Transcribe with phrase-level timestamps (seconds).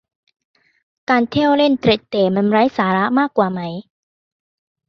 [1.09, 3.61] การเที่ยวเล่นเตร็ดเตร่มันไร้สาระมากว่าไหม